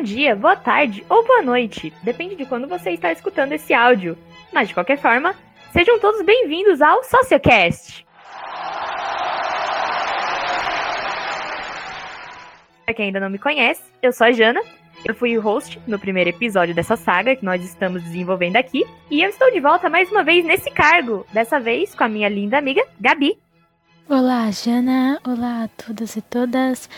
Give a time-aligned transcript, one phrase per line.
[0.00, 4.16] bom dia, boa tarde ou boa noite, depende de quando você está escutando esse áudio.
[4.50, 5.34] Mas de qualquer forma,
[5.74, 8.06] sejam todos bem-vindos ao Sociocast.
[12.86, 14.62] Para quem ainda não me conhece, eu sou a Jana,
[15.04, 19.20] eu fui o host no primeiro episódio dessa saga que nós estamos desenvolvendo aqui, e
[19.20, 22.56] eu estou de volta mais uma vez nesse cargo, dessa vez com a minha linda
[22.56, 23.38] amiga Gabi.
[24.08, 25.20] Olá, Jana.
[25.26, 26.88] Olá a todos e todas.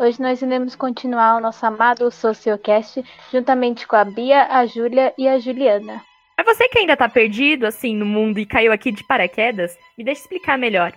[0.00, 5.26] Hoje nós iremos continuar o nosso amado Sociocast juntamente com a Bia, a Júlia e
[5.26, 6.04] a Juliana.
[6.36, 10.04] Para você que ainda tá perdido assim no mundo e caiu aqui de paraquedas, me
[10.04, 10.92] deixa explicar melhor.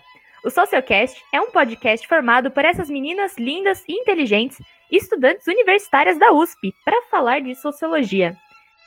[0.46, 4.62] O Sociocast é um podcast formado por essas meninas lindas e inteligentes,
[4.92, 8.38] estudantes universitárias da USP, para falar de sociologia.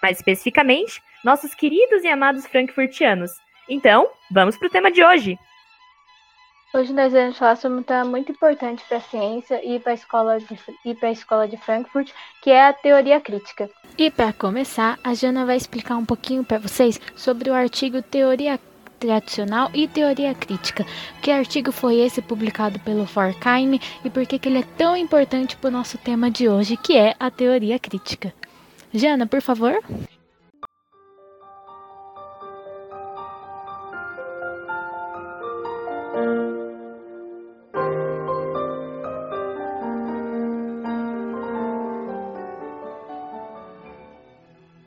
[0.00, 3.32] Mais especificamente, nossos queridos e amados frankfurtianos.
[3.68, 5.36] Então, vamos pro tema de hoje.
[6.74, 9.94] Hoje nós vamos falar sobre um tema muito importante para a ciência e para a
[9.94, 12.10] escola de e para a escola de Frankfurt,
[12.42, 13.70] que é a teoria crítica.
[13.96, 18.58] E para começar, a Jana vai explicar um pouquinho para vocês sobre o artigo Teoria
[18.98, 20.84] Tradicional e Teoria Crítica.
[21.22, 25.56] Que artigo foi esse publicado pelo Forkheim e por que, que ele é tão importante
[25.56, 28.34] para o nosso tema de hoje, que é a teoria crítica.
[28.92, 29.78] Jana, por favor.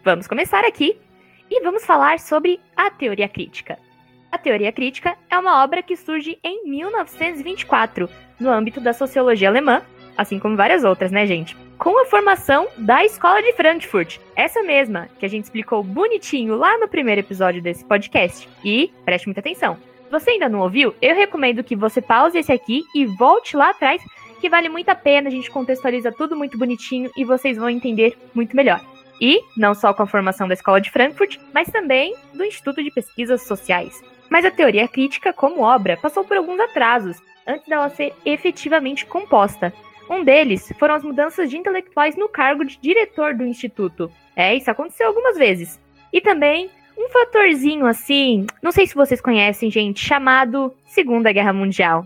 [0.08, 0.98] Vamos começar aqui
[1.52, 3.78] e vamos falar sobre a teoria crítica.
[4.32, 9.82] A teoria crítica é uma obra que surge em 1924, no âmbito da sociologia alemã,
[10.18, 11.58] assim como várias outras, né, gente?
[11.78, 16.78] Com a formação da Escola de Frankfurt, essa mesma que a gente explicou bonitinho lá
[16.78, 18.48] no primeiro episódio desse podcast.
[18.64, 19.76] E preste muita atenção.
[20.10, 24.02] Você ainda não ouviu, eu recomendo que você pause esse aqui e volte lá atrás,
[24.40, 28.18] que vale muito a pena, a gente contextualiza tudo muito bonitinho e vocês vão entender
[28.34, 28.80] muito melhor.
[29.20, 32.92] E não só com a formação da Escola de Frankfurt, mas também do Instituto de
[32.92, 34.04] Pesquisas Sociais.
[34.30, 39.74] Mas a teoria crítica, como obra, passou por alguns atrasos antes dela ser efetivamente composta.
[40.10, 44.12] Um deles foram as mudanças de intelectuais no cargo de diretor do instituto.
[44.36, 45.80] É, isso aconteceu algumas vezes.
[46.12, 52.06] E também um fatorzinho assim, não sei se vocês conhecem, gente, chamado Segunda Guerra Mundial.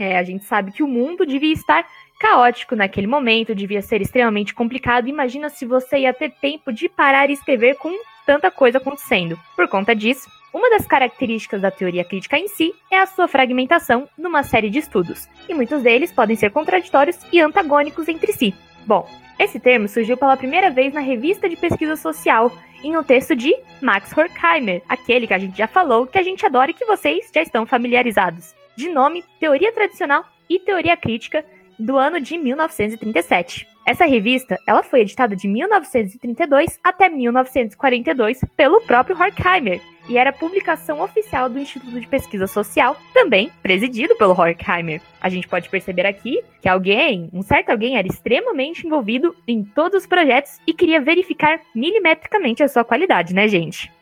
[0.00, 1.86] É, a gente sabe que o mundo devia estar
[2.18, 5.08] caótico naquele momento, devia ser extremamente complicado.
[5.08, 7.92] Imagina se você ia ter tempo de parar e escrever com
[8.24, 9.38] tanta coisa acontecendo.
[9.54, 14.08] Por conta disso, uma das características da teoria crítica em si é a sua fragmentação
[14.16, 18.54] numa série de estudos, e muitos deles podem ser contraditórios e antagônicos entre si.
[18.86, 19.06] Bom,
[19.38, 22.50] esse termo surgiu pela primeira vez na Revista de Pesquisa Social,
[22.82, 26.44] em um texto de Max Horkheimer, aquele que a gente já falou, que a gente
[26.46, 28.59] adora e que vocês já estão familiarizados.
[28.80, 31.44] De nome Teoria Tradicional e Teoria Crítica,
[31.78, 33.68] do ano de 1937.
[33.86, 41.02] Essa revista, ela foi editada de 1932 até 1942 pelo próprio Horkheimer e era publicação
[41.02, 45.02] oficial do Instituto de Pesquisa Social, também presidido pelo Horkheimer.
[45.20, 50.04] A gente pode perceber aqui que alguém, um certo alguém, era extremamente envolvido em todos
[50.04, 53.92] os projetos e queria verificar milimetricamente a sua qualidade, né, gente?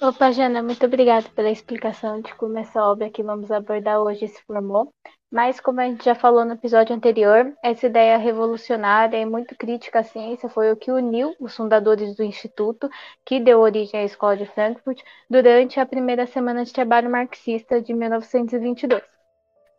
[0.00, 4.42] Opa, Jana, muito obrigada pela explicação de como essa obra que vamos abordar hoje se
[4.44, 4.92] formou.
[5.32, 10.00] Mas, como a gente já falou no episódio anterior, essa ideia revolucionária e muito crítica
[10.00, 12.90] à ciência foi o que uniu os fundadores do Instituto,
[13.24, 17.94] que deu origem à Escola de Frankfurt, durante a primeira semana de trabalho marxista de
[17.94, 19.02] 1922.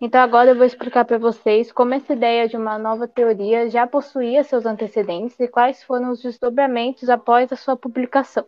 [0.01, 3.85] Então, agora eu vou explicar para vocês como essa ideia de uma nova teoria já
[3.85, 8.47] possuía seus antecedentes e quais foram os desdobramentos após a sua publicação.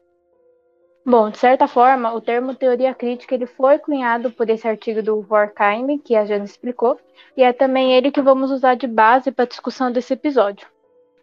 [1.06, 5.26] Bom, de certa forma, o termo teoria crítica ele foi cunhado por esse artigo do
[5.29, 7.00] Horkheim, que a Jana explicou,
[7.35, 10.68] e é também ele que vamos usar de base para a discussão desse episódio.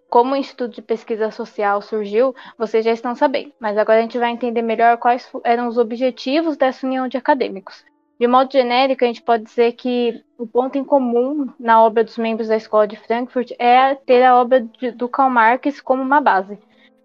[0.09, 4.19] Como o Instituto de Pesquisa Social surgiu, vocês já estão sabendo, mas agora a gente
[4.19, 7.85] vai entender melhor quais eram os objetivos dessa união de acadêmicos.
[8.19, 12.17] De modo genérico, a gente pode dizer que o ponto em comum na obra dos
[12.17, 16.21] membros da Escola de Frankfurt é ter a obra de, do Karl Marx como uma
[16.21, 16.59] base,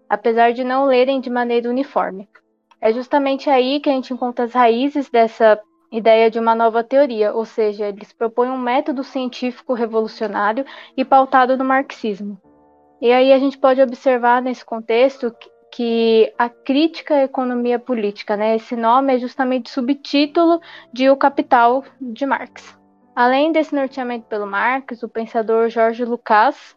[0.08, 2.26] apesar de não lerem de maneira uniforme.
[2.82, 5.56] É justamente aí que a gente encontra as raízes dessa
[5.92, 10.64] ideia de uma nova teoria, ou seja, eles propõem um método científico revolucionário
[10.96, 12.40] e pautado no marxismo.
[13.00, 15.32] E aí a gente pode observar nesse contexto
[15.70, 20.60] que a crítica à economia política, né, esse nome é justamente subtítulo
[20.92, 22.76] de O Capital de Marx.
[23.14, 26.76] Além desse norteamento pelo Marx, o pensador Jorge Lucas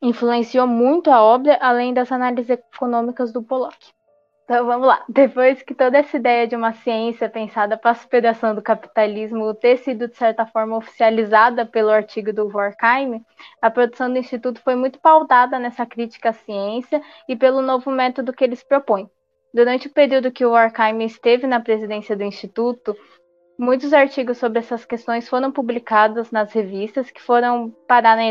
[0.00, 3.92] influenciou muito a obra, além das análises econômicas do Pollock.
[4.44, 5.04] Então vamos lá.
[5.08, 9.78] Depois que toda essa ideia de uma ciência pensada para a superação do capitalismo ter
[9.78, 13.24] sido, de certa forma, oficializada pelo artigo do Horkheim,
[13.60, 18.32] a produção do Instituto foi muito pautada nessa crítica à ciência e pelo novo método
[18.32, 19.08] que eles propõem.
[19.54, 22.96] Durante o período que o Horkheim esteve na presidência do Instituto,
[23.58, 28.24] muitos artigos sobre essas questões foram publicados nas revistas, que foram parar na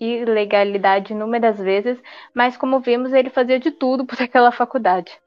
[0.00, 2.00] ilegalidade inúmeras vezes,
[2.32, 5.22] mas como vimos, ele fazia de tudo por aquela faculdade.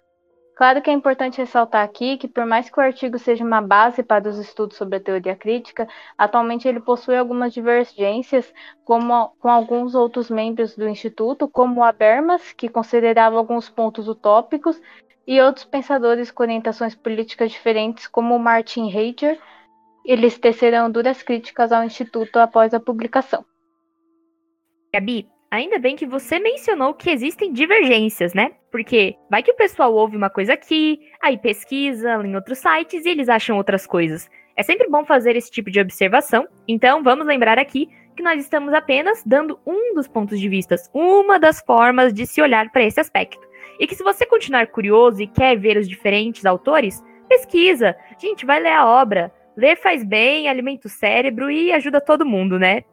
[0.58, 4.02] Claro que é importante ressaltar aqui que, por mais que o artigo seja uma base
[4.02, 5.88] para os estudos sobre a teoria crítica,
[6.18, 8.52] atualmente ele possui algumas divergências
[8.84, 14.82] como, com alguns outros membros do Instituto, como Habermas, que considerava alguns pontos utópicos,
[15.28, 19.40] e outros pensadores com orientações políticas diferentes, como Martin Heidegger.
[20.04, 23.46] Eles tecerão duras críticas ao Instituto após a publicação.
[24.92, 28.52] Gabi, Ainda bem que você mencionou que existem divergências, né?
[28.70, 33.10] Porque vai que o pessoal ouve uma coisa aqui, aí pesquisa em outros sites e
[33.10, 34.30] eles acham outras coisas.
[34.58, 38.74] É sempre bom fazer esse tipo de observação, então vamos lembrar aqui que nós estamos
[38.74, 43.00] apenas dando um dos pontos de vista, uma das formas de se olhar para esse
[43.00, 43.48] aspecto.
[43.80, 47.96] E que se você continuar curioso e quer ver os diferentes autores, pesquisa.
[48.20, 49.32] Gente, vai ler a obra.
[49.56, 52.84] Ler faz bem, alimenta o cérebro e ajuda todo mundo, né?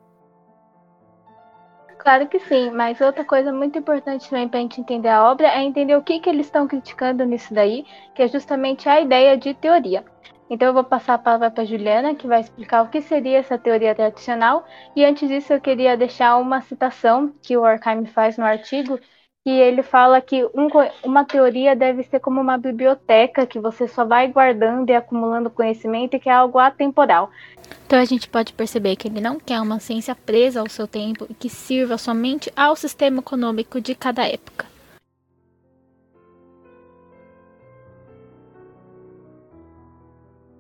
[2.05, 5.49] Claro que sim, mas outra coisa muito importante também para a gente entender a obra
[5.49, 7.85] é entender o que, que eles estão criticando nisso daí,
[8.15, 10.05] que é justamente a ideia de teoria.
[10.49, 13.59] Então eu vou passar a palavra para Juliana, que vai explicar o que seria essa
[13.59, 14.65] teoria tradicional.
[14.95, 19.01] E antes disso, eu queria deixar uma citação que o Horkheim faz no artigo,
[19.45, 20.69] que ele fala que um,
[21.05, 26.17] uma teoria deve ser como uma biblioteca que você só vai guardando e acumulando conhecimento
[26.17, 27.31] e que é algo atemporal.
[27.87, 31.27] Então a gente pode perceber que ele não quer uma ciência presa ao seu tempo
[31.29, 34.67] e que sirva somente ao sistema econômico de cada época.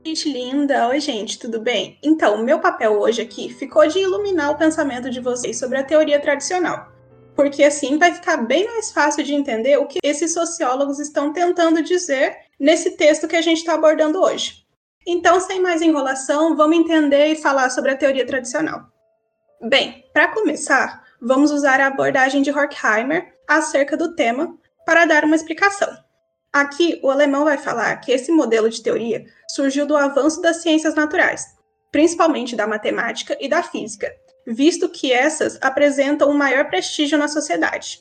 [0.04, 0.88] Gente linda!
[0.88, 1.98] Oi, gente, tudo bem?
[2.02, 5.82] Então, o meu papel hoje aqui ficou de iluminar o pensamento de vocês sobre a
[5.82, 6.93] teoria tradicional
[7.34, 11.82] porque assim vai ficar bem mais fácil de entender o que esses sociólogos estão tentando
[11.82, 14.64] dizer nesse texto que a gente está abordando hoje.
[15.06, 18.86] Então, sem mais enrolação, vamos entender e falar sobre a teoria tradicional.
[19.60, 25.36] Bem, para começar, vamos usar a abordagem de Horkheimer acerca do tema para dar uma
[25.36, 25.88] explicação.
[26.52, 30.94] Aqui, o alemão vai falar que esse modelo de teoria surgiu do avanço das ciências
[30.94, 31.46] naturais,
[31.90, 34.14] principalmente da matemática e da física,
[34.46, 38.00] visto que essas apresentam um maior prestígio na sociedade.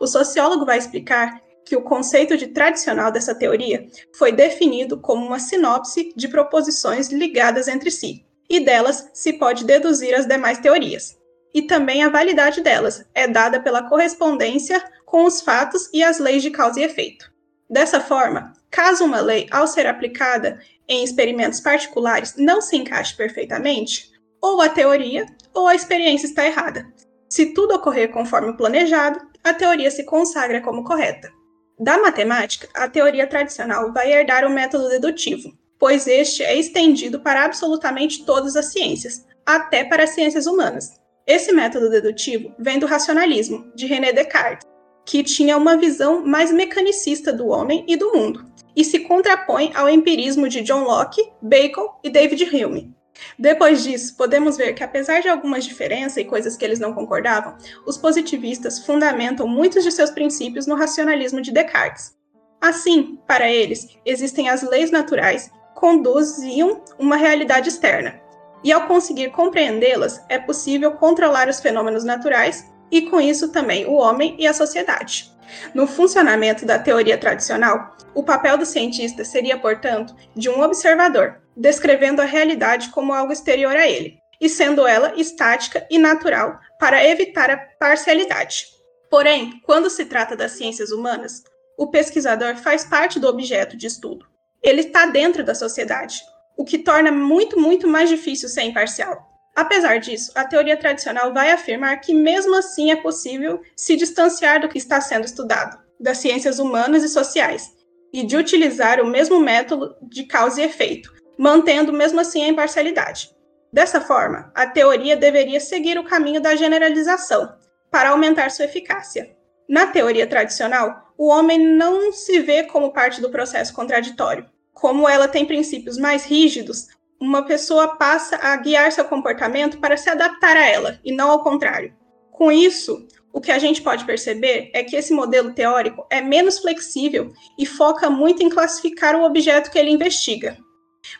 [0.00, 5.38] O sociólogo vai explicar que o conceito de tradicional dessa teoria foi definido como uma
[5.38, 11.16] sinopse de proposições ligadas entre si, e delas se pode deduzir as demais teorias.
[11.54, 16.42] E também a validade delas é dada pela correspondência com os fatos e as leis
[16.42, 17.30] de causa e efeito.
[17.68, 24.11] Dessa forma, caso uma lei, ao ser aplicada em experimentos particulares, não se encaixe perfeitamente,
[24.42, 25.24] ou a teoria
[25.54, 26.86] ou a experiência está errada.
[27.28, 31.30] Se tudo ocorrer conforme o planejado, a teoria se consagra como correta.
[31.78, 37.44] Da matemática, a teoria tradicional vai herdar o método dedutivo, pois este é estendido para
[37.44, 41.00] absolutamente todas as ciências, até para as ciências humanas.
[41.26, 44.66] Esse método dedutivo vem do racionalismo, de René Descartes,
[45.04, 48.44] que tinha uma visão mais mecanicista do homem e do mundo,
[48.76, 52.94] e se contrapõe ao empirismo de John Locke, Bacon e David Hume.
[53.38, 57.56] Depois disso, podemos ver que, apesar de algumas diferenças e coisas que eles não concordavam,
[57.86, 62.16] os positivistas fundamentam muitos de seus princípios no racionalismo de Descartes.
[62.60, 68.22] Assim, para eles, existem as leis naturais que conduziam uma realidade externa,
[68.62, 73.94] e ao conseguir compreendê-las, é possível controlar os fenômenos naturais e, com isso, também o
[73.94, 75.31] homem e a sociedade.
[75.74, 82.20] No funcionamento da teoria tradicional, o papel do cientista seria, portanto, de um observador, descrevendo
[82.20, 87.50] a realidade como algo exterior a ele, e sendo ela estática e natural para evitar
[87.50, 88.66] a parcialidade.
[89.10, 91.44] Porém, quando se trata das ciências humanas,
[91.76, 94.26] o pesquisador faz parte do objeto de estudo.
[94.62, 96.22] Ele está dentro da sociedade,
[96.56, 99.31] o que torna muito, muito mais difícil ser imparcial.
[99.54, 104.68] Apesar disso, a teoria tradicional vai afirmar que, mesmo assim, é possível se distanciar do
[104.68, 107.70] que está sendo estudado, das ciências humanas e sociais,
[108.12, 113.30] e de utilizar o mesmo método de causa e efeito, mantendo mesmo assim a imparcialidade.
[113.72, 117.54] Dessa forma, a teoria deveria seguir o caminho da generalização,
[117.90, 119.36] para aumentar sua eficácia.
[119.68, 124.46] Na teoria tradicional, o homem não se vê como parte do processo contraditório.
[124.72, 126.88] Como ela tem princípios mais rígidos,
[127.22, 131.40] uma pessoa passa a guiar seu comportamento para se adaptar a ela, e não ao
[131.40, 131.94] contrário.
[132.32, 136.58] Com isso, o que a gente pode perceber é que esse modelo teórico é menos
[136.58, 140.58] flexível e foca muito em classificar o objeto que ele investiga.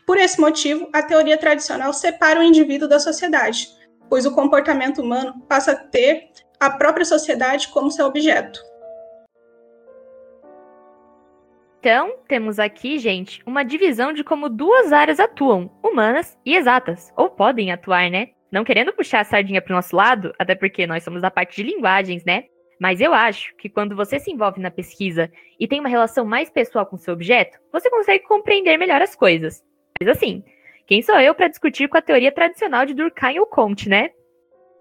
[0.05, 3.69] Por esse motivo, a teoria tradicional separa o indivíduo da sociedade,
[4.11, 8.61] pois o comportamento humano passa a ter a própria sociedade como seu objeto.
[11.83, 17.29] Então, temos aqui, gente, uma divisão de como duas áreas atuam, humanas e exatas, ou
[17.29, 18.29] podem atuar, né?
[18.53, 21.57] Não querendo puxar a sardinha para o nosso lado, até porque nós somos da parte
[21.57, 22.45] de linguagens, né?
[22.81, 26.49] Mas eu acho que quando você se envolve na pesquisa e tem uma relação mais
[26.49, 29.61] pessoal com seu objeto, você consegue compreender melhor as coisas.
[30.01, 30.45] Mas assim,
[30.87, 34.11] quem sou eu para discutir com a teoria tradicional de Durkheim ou Comte, né?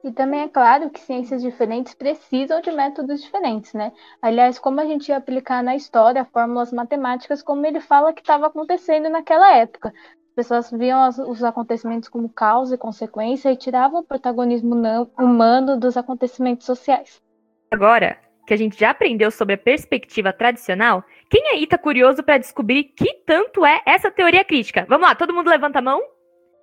[0.04, 3.92] E também é claro que ciências diferentes precisam de métodos diferentes, né?
[4.22, 8.48] Aliás, como a gente ia aplicar na história fórmulas matemáticas, como ele fala que estava
[8.48, 9.94] acontecendo naquela época.
[10.30, 14.76] As pessoas viam os acontecimentos como causa e consequência e tiravam o protagonismo
[15.20, 17.22] humano dos acontecimentos sociais.
[17.70, 18.18] Agora
[18.48, 22.86] que a gente já aprendeu sobre a perspectiva tradicional, quem aí está curioso para descobrir
[22.86, 24.86] que tanto é essa teoria crítica?
[24.90, 26.02] Vamos lá, todo mundo levanta a mão?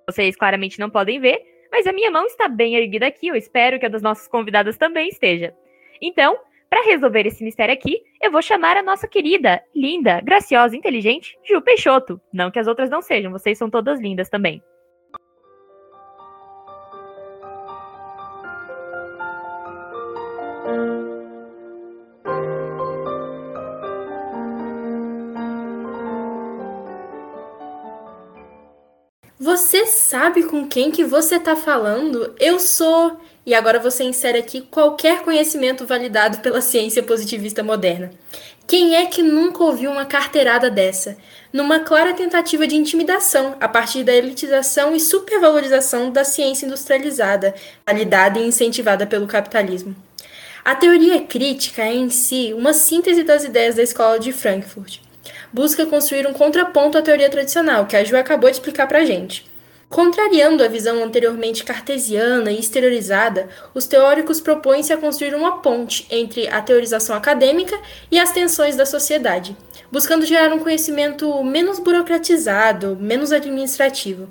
[0.09, 1.39] Vocês claramente não podem ver,
[1.71, 4.77] mas a minha mão está bem erguida aqui, eu espero que a das nossas convidadas
[4.77, 5.53] também esteja.
[6.01, 6.37] Então,
[6.69, 11.61] para resolver esse mistério aqui, eu vou chamar a nossa querida, linda, graciosa, inteligente Ju
[11.61, 12.21] Peixoto.
[12.31, 14.61] Não que as outras não sejam, vocês são todas lindas também.
[29.59, 32.33] Você sabe com quem que você está falando?
[32.39, 33.19] Eu sou.
[33.45, 38.09] E agora você insere aqui qualquer conhecimento validado pela ciência positivista moderna.
[38.65, 41.17] Quem é que nunca ouviu uma carteirada dessa?
[41.51, 47.53] Numa clara tentativa de intimidação, a partir da elitização e supervalorização da ciência industrializada,
[47.85, 49.93] validada e incentivada pelo capitalismo.
[50.63, 54.99] A teoria crítica é em si uma síntese das ideias da escola de Frankfurt.
[55.51, 59.48] Busca construir um contraponto à teoria tradicional, que a Ju acabou de explicar pra gente.
[59.89, 66.47] Contrariando a visão anteriormente cartesiana e exteriorizada, os teóricos propõem-se a construir uma ponte entre
[66.47, 67.75] a teorização acadêmica
[68.11, 69.57] e as tensões da sociedade,
[69.91, 74.29] buscando gerar um conhecimento menos burocratizado, menos administrativo.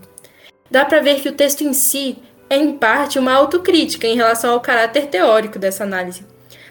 [0.70, 4.52] Dá para ver que o texto em si é, em parte, uma autocrítica em relação
[4.52, 6.24] ao caráter teórico dessa análise,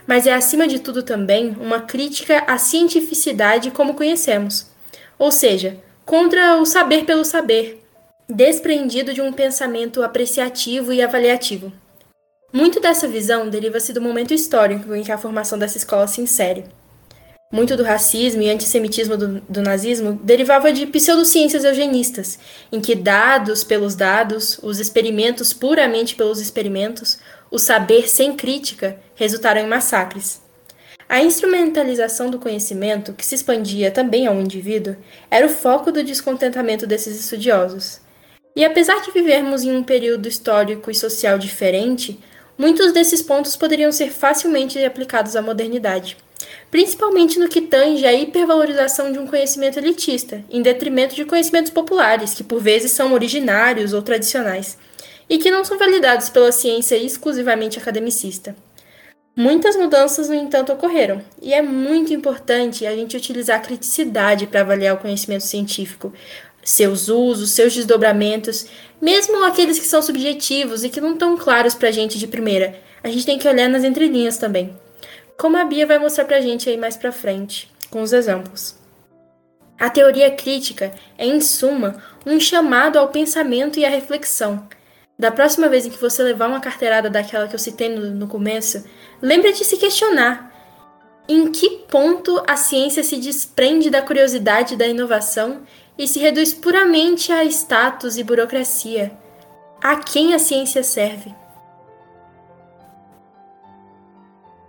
[0.08, 4.72] mas é, acima de tudo, também uma crítica à cientificidade como conhecemos,
[5.20, 7.84] ou seja, contra o saber pelo saber
[8.30, 11.72] desprendido de um pensamento apreciativo e avaliativo.
[12.52, 16.66] Muito dessa visão deriva-se do momento histórico em que a formação dessa escola se insere.
[17.54, 22.38] Muito do racismo e antissemitismo do, do nazismo derivava de pseudociências eugenistas,
[22.70, 27.20] em que dados pelos dados, os experimentos puramente pelos experimentos,
[27.50, 30.42] o saber sem crítica resultaram em massacres.
[31.08, 34.98] A instrumentalização do conhecimento, que se expandia também ao indivíduo,
[35.32, 38.06] era o foco do descontentamento desses estudiosos.
[38.58, 42.20] E apesar de vivermos em um período histórico e social diferente,
[42.58, 46.18] muitos desses pontos poderiam ser facilmente aplicados à modernidade,
[46.72, 52.34] principalmente no que tange à hipervalorização de um conhecimento elitista, em detrimento de conhecimentos populares,
[52.34, 54.76] que por vezes são originários ou tradicionais,
[55.30, 58.56] e que não são validados pela ciência exclusivamente academicista.
[59.40, 64.62] Muitas mudanças, no entanto, ocorreram, e é muito importante a gente utilizar a criticidade para
[64.62, 66.12] avaliar o conhecimento científico,
[66.68, 68.66] seus usos, seus desdobramentos,
[69.02, 72.78] mesmo aqueles que são subjetivos e que não estão claros para a gente de primeira.
[73.02, 74.78] A gente tem que olhar nas entrelinhas também.
[75.38, 78.76] Como a Bia vai mostrar para a gente aí mais para frente, com os exemplos.
[79.80, 84.68] A teoria crítica é, em suma, um chamado ao pensamento e à reflexão.
[85.18, 88.28] Da próxima vez em que você levar uma carteirada daquela que eu citei no, no
[88.28, 88.84] começo,
[89.22, 90.54] lembre de se questionar.
[91.30, 95.62] Em que ponto a ciência se desprende da curiosidade da inovação
[95.98, 99.12] e se reduz puramente a status e burocracia.
[99.82, 101.34] A quem a ciência serve?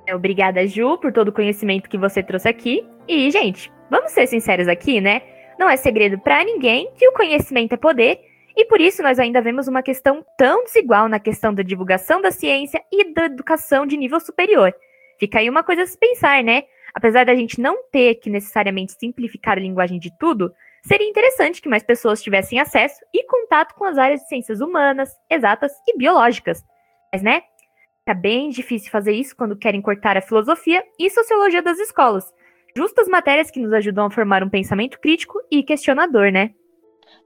[0.06, 2.86] É, obrigada, Ju, por todo o conhecimento que você trouxe aqui.
[3.06, 5.22] E, gente, vamos ser sinceros aqui, né?
[5.58, 8.20] Não é segredo para ninguém que o conhecimento é poder,
[8.56, 12.30] e por isso nós ainda vemos uma questão tão desigual na questão da divulgação da
[12.30, 14.74] ciência e da educação de nível superior.
[15.18, 16.64] Fica aí uma coisa a se pensar, né?
[16.94, 21.68] Apesar da gente não ter que necessariamente simplificar a linguagem de tudo, seria interessante que
[21.68, 26.64] mais pessoas tivessem acesso e contato com as áreas de ciências humanas, exatas e biológicas.
[27.12, 27.42] Mas, né?
[28.04, 32.24] Tá bem difícil fazer isso quando querem cortar a filosofia e sociologia das escolas.
[32.74, 36.54] Justas matérias que nos ajudam a formar um pensamento crítico e questionador, né?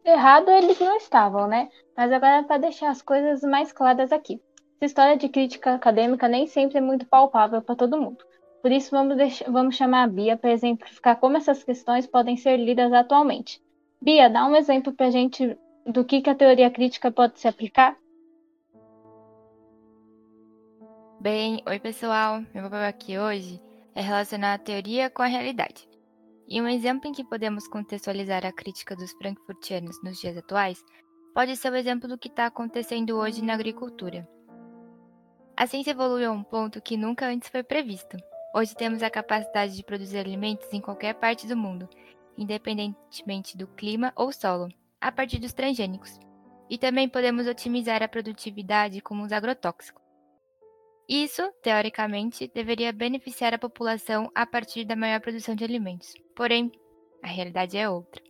[0.04, 1.68] Errado eles não estavam, né?
[1.96, 4.40] Mas agora para deixar as coisas mais claras aqui.
[4.76, 8.24] Essa história de crítica acadêmica nem sempre é muito palpável para todo mundo.
[8.62, 12.56] Por isso, vamos, deixar, vamos chamar a Bia para exemplificar como essas questões podem ser
[12.56, 13.60] lidas atualmente.
[14.00, 17.48] Bia, dá um exemplo para a gente do que, que a teoria crítica pode se
[17.48, 17.96] aplicar?
[21.20, 23.60] Bem, oi pessoal, meu papel aqui hoje
[23.94, 25.88] é relacionar a teoria com a realidade.
[26.48, 30.82] E um exemplo em que podemos contextualizar a crítica dos frankfurtianos nos dias atuais
[31.34, 34.28] pode ser o exemplo do que está acontecendo hoje na agricultura.
[35.56, 38.16] A ciência evoluiu a um ponto que nunca antes foi previsto.
[38.54, 41.88] Hoje temos a capacidade de produzir alimentos em qualquer parte do mundo,
[42.36, 44.68] independentemente do clima ou solo,
[45.00, 46.20] a partir dos transgênicos.
[46.68, 50.02] E também podemos otimizar a produtividade com os agrotóxicos.
[51.08, 56.12] Isso, teoricamente, deveria beneficiar a população a partir da maior produção de alimentos.
[56.36, 56.70] Porém,
[57.22, 58.22] a realidade é outra.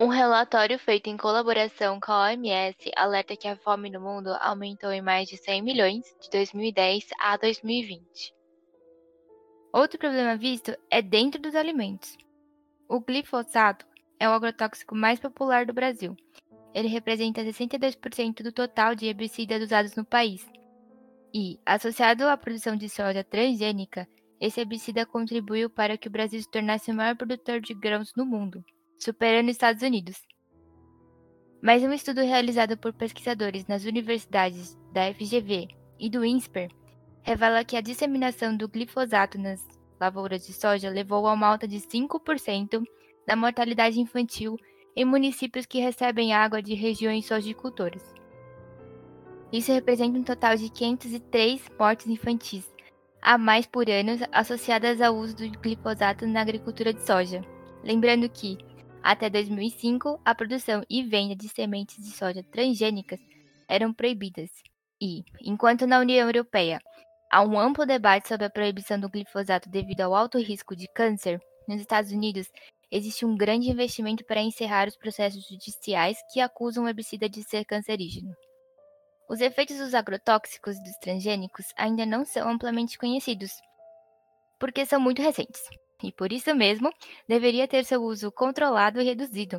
[0.00, 4.90] Um relatório feito em colaboração com a OMS alerta que a fome no mundo aumentou
[4.90, 8.41] em mais de 100 milhões de 2010 a 2020.
[9.72, 12.18] Outro problema visto é dentro dos alimentos.
[12.86, 13.86] O glifosato
[14.20, 16.14] é o agrotóxico mais popular do Brasil.
[16.74, 20.46] Ele representa 62% do total de herbicidas usados no país.
[21.32, 24.06] E, associado à produção de soja transgênica,
[24.38, 28.26] esse herbicida contribuiu para que o Brasil se tornasse o maior produtor de grãos no
[28.26, 28.62] mundo,
[28.98, 30.20] superando os Estados Unidos.
[31.62, 36.70] Mas um estudo realizado por pesquisadores nas universidades da FGV e do INSPER
[37.22, 39.66] revela que a disseminação do glifosato nas
[40.00, 42.82] lavouras de soja levou a uma alta de 5%
[43.26, 44.58] da mortalidade infantil
[44.96, 48.02] em municípios que recebem água de regiões sojicultoras.
[49.52, 52.72] Isso representa um total de 503 mortes infantis
[53.22, 57.40] a mais por ano associadas ao uso do glifosato na agricultura de soja.
[57.84, 58.58] Lembrando que,
[59.00, 63.20] até 2005, a produção e venda de sementes de soja transgênicas
[63.68, 64.50] eram proibidas.
[65.00, 66.80] E, enquanto na União Europeia
[67.34, 71.40] Há um amplo debate sobre a proibição do glifosato devido ao alto risco de câncer.
[71.66, 72.46] Nos Estados Unidos,
[72.90, 77.64] existe um grande investimento para encerrar os processos judiciais que acusam o herbicida de ser
[77.64, 78.36] cancerígeno.
[79.30, 83.50] Os efeitos dos agrotóxicos e dos transgênicos ainda não são amplamente conhecidos,
[84.60, 85.62] porque são muito recentes,
[86.04, 86.92] e por isso mesmo
[87.26, 89.56] deveria ter seu uso controlado e reduzido.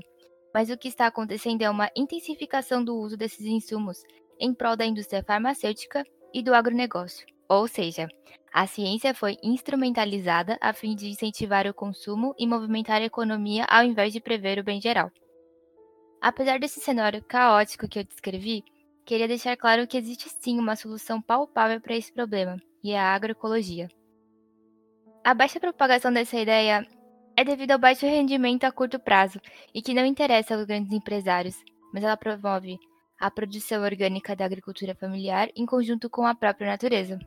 [0.54, 3.98] Mas o que está acontecendo é uma intensificação do uso desses insumos
[4.40, 7.33] em prol da indústria farmacêutica e do agronegócio.
[7.50, 8.08] Ou seja,
[8.54, 13.84] a ciência foi instrumentalizada a fim de incentivar o consumo e movimentar a economia ao
[13.84, 15.12] invés de prever o bem geral.
[16.22, 18.64] Apesar desse cenário caótico que eu descrevi,
[19.06, 23.14] queria deixar claro que existe sim uma solução palpável para esse problema, e é a
[23.14, 23.90] agroecologia.
[25.24, 26.86] A baixa propagação dessa ideia
[27.36, 29.40] é devido ao baixo rendimento a curto prazo
[29.74, 31.56] e que não interessa aos grandes empresários,
[31.94, 32.78] mas ela promove
[33.24, 37.18] a produção orgânica da agricultura familiar em conjunto com a própria natureza.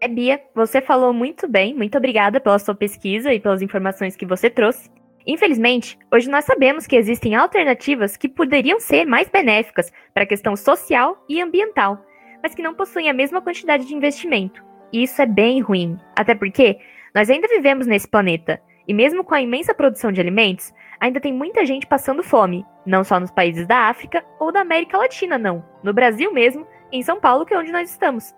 [0.00, 1.76] É, Bia, você falou muito bem.
[1.76, 4.90] Muito obrigada pela sua pesquisa e pelas informações que você trouxe.
[5.24, 10.56] Infelizmente, hoje nós sabemos que existem alternativas que poderiam ser mais benéficas para a questão
[10.56, 12.04] social e ambiental,
[12.42, 14.60] mas que não possuem a mesma quantidade de investimento.
[14.92, 16.80] E isso é bem ruim, até porque
[17.16, 21.32] nós ainda vivemos nesse planeta, e mesmo com a imensa produção de alimentos, ainda tem
[21.32, 25.64] muita gente passando fome, não só nos países da África ou da América Latina, não,
[25.82, 28.34] no Brasil mesmo, em São Paulo, que é onde nós estamos.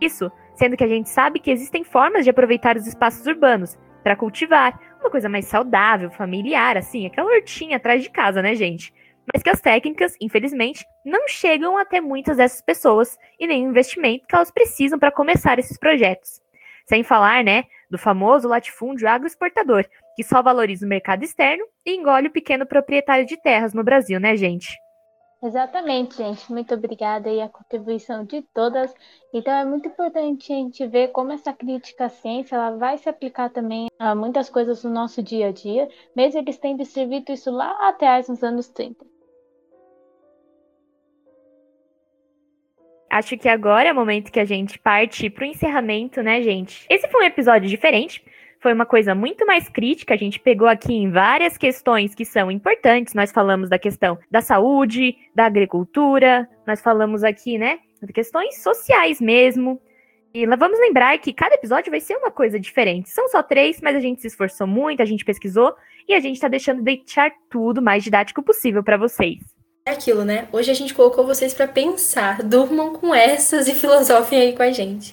[0.00, 4.14] Isso sendo que a gente sabe que existem formas de aproveitar os espaços urbanos para
[4.14, 8.94] cultivar uma coisa mais saudável, familiar, assim, aquela hortinha atrás de casa, né, gente?
[9.32, 14.28] Mas que as técnicas, infelizmente, não chegam até muitas dessas pessoas e nem o investimento
[14.28, 16.40] que elas precisam para começar esses projetos.
[16.86, 19.84] Sem falar, né, do famoso latifúndio agroexportador,
[20.16, 24.18] que só valoriza o mercado externo e engole o pequeno proprietário de terras no Brasil,
[24.18, 24.74] né, gente?
[25.42, 26.50] Exatamente, gente.
[26.50, 28.94] Muito obrigada aí a contribuição de todas.
[29.34, 33.08] Então é muito importante a gente ver como essa crítica à ciência ela vai se
[33.08, 37.50] aplicar também a muitas coisas no nosso dia a dia, mesmo eles tendo escrevido isso
[37.50, 39.11] lá atrás nos anos 30.
[43.12, 46.86] Acho que agora é o momento que a gente parte para o encerramento, né, gente?
[46.88, 48.24] Esse foi um episódio diferente,
[48.58, 50.14] foi uma coisa muito mais crítica.
[50.14, 53.12] A gente pegou aqui em várias questões que são importantes.
[53.12, 59.20] Nós falamos da questão da saúde, da agricultura, nós falamos aqui, né, de questões sociais
[59.20, 59.78] mesmo.
[60.32, 63.10] E vamos lembrar que cada episódio vai ser uma coisa diferente.
[63.10, 65.74] São só três, mas a gente se esforçou muito, a gente pesquisou
[66.08, 69.61] e a gente está deixando deixar tudo mais didático possível para vocês.
[69.84, 70.46] É aquilo, né?
[70.52, 72.42] Hoje a gente colocou vocês para pensar.
[72.42, 75.12] Durmam com essas e filosofem aí com a gente.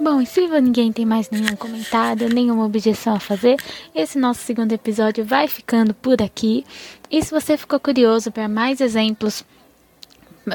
[0.00, 3.56] Bom, e se ninguém tem mais nenhum comentário, nenhuma objeção a fazer,
[3.94, 6.64] esse nosso segundo episódio vai ficando por aqui.
[7.10, 9.44] E se você ficou curioso para mais exemplos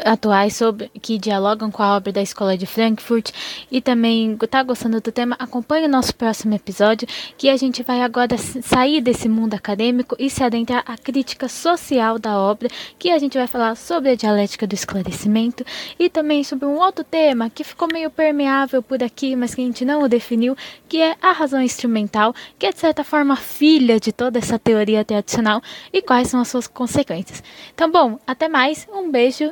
[0.06, 3.32] atuais sobre que dialogam com a obra da Escola de Frankfurt
[3.72, 8.02] e também está gostando do tema, acompanhe o nosso próximo episódio, que a gente vai
[8.02, 13.20] agora sair desse mundo acadêmico e se adentrar à crítica social da obra, que a
[13.20, 15.66] gente vai falar sobre a dialética do esclarecimento
[16.00, 19.66] e também sobre um outro tema que ficou meio permeável por aqui, mas que a
[19.66, 20.56] gente não o definiu,
[20.88, 25.06] que é a razão instrumental, que é de certa forma filha de toda essa teoria
[25.06, 27.44] tradicional e quais são as suas consequências.
[27.74, 29.52] Então, bom, até mais, um beijo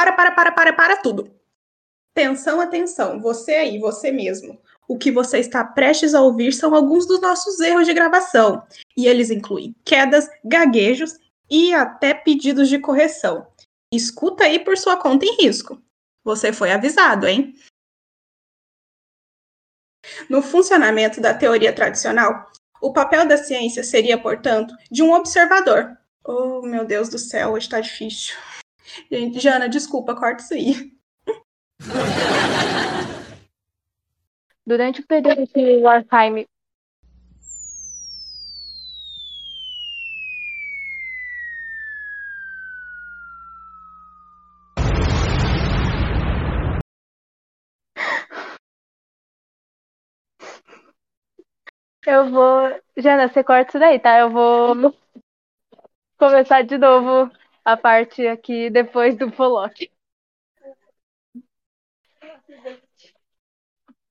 [0.00, 1.30] Para, para, para, para, para tudo.
[2.16, 4.58] Atenção, atenção, você aí, você mesmo.
[4.88, 9.06] O que você está prestes a ouvir são alguns dos nossos erros de gravação, e
[9.06, 11.18] eles incluem quedas, gaguejos
[11.50, 13.46] e até pedidos de correção.
[13.92, 15.78] Escuta aí por sua conta em risco.
[16.24, 17.54] Você foi avisado, hein?
[20.30, 25.94] No funcionamento da teoria tradicional, o papel da ciência seria, portanto, de um observador.
[26.24, 28.34] Oh, meu Deus do céu, hoje está difícil.
[29.10, 30.92] Gente, Jana, desculpa, corta isso aí.
[34.66, 36.46] Durante o período que Warheim
[52.06, 52.80] Eu vou.
[52.96, 54.18] Jana, você corta isso daí, tá?
[54.18, 54.94] Eu vou
[56.18, 57.30] começar de novo
[57.72, 59.90] a parte aqui depois do Pollock.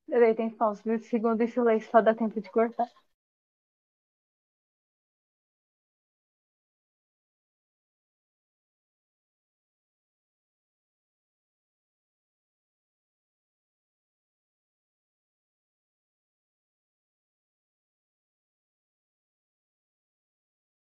[0.06, 2.86] Peraí, tem uns 20 segundos de silêncio, só dá tempo de cortar.